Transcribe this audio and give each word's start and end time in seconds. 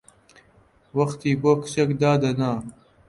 وەختی 0.97 1.33
بۆ 1.41 1.51
کچێک 1.61 1.89
دادەنا! 2.01 2.53